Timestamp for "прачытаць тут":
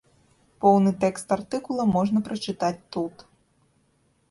2.31-3.15